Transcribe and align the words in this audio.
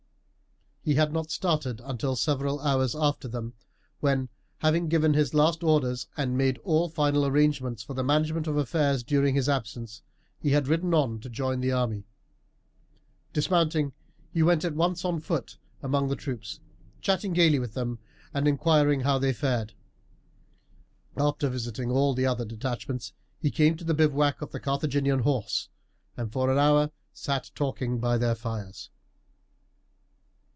He 0.83 0.95
had 0.95 1.13
not 1.13 1.29
started 1.29 1.79
until 1.83 2.15
several 2.15 2.59
hours 2.59 2.95
after 2.95 3.27
them, 3.27 3.53
when, 3.99 4.29
having 4.57 4.89
given 4.89 5.13
his 5.13 5.31
last 5.31 5.63
orders 5.63 6.07
and 6.17 6.35
made 6.35 6.57
all 6.63 6.89
final 6.89 7.23
arrangements 7.23 7.83
for 7.83 7.93
the 7.93 8.03
management 8.03 8.47
of 8.47 8.57
affairs 8.57 9.03
during 9.03 9.35
his 9.35 9.47
absence, 9.47 10.01
he 10.39 10.49
had 10.49 10.67
ridden 10.67 10.91
on 10.95 11.19
to 11.19 11.29
join 11.29 11.59
the 11.61 11.71
army. 11.71 12.07
Dismounting, 13.31 13.93
he 14.33 14.41
went 14.41 14.65
at 14.65 14.73
once 14.73 15.05
on 15.05 15.19
foot 15.19 15.59
among 15.83 16.07
the 16.07 16.15
troops, 16.15 16.59
chatting 16.99 17.33
gaily 17.33 17.59
with 17.59 17.75
them 17.75 17.99
and 18.33 18.47
inquiring 18.47 19.01
how 19.01 19.19
they 19.19 19.33
fared. 19.33 19.75
After 21.15 21.47
visiting 21.47 21.91
all 21.91 22.15
the 22.15 22.25
other 22.25 22.43
detachments 22.43 23.13
he 23.39 23.51
came 23.51 23.77
to 23.77 23.83
the 23.83 23.93
bivouac 23.93 24.41
of 24.41 24.51
the 24.51 24.59
Carthaginian 24.59 25.19
horse, 25.19 25.69
and 26.17 26.31
for 26.33 26.49
an 26.49 26.57
hour 26.57 26.89
sat 27.13 27.51
talking 27.53 27.99
by 27.99 28.17
their 28.17 28.33
fires. 28.33 28.89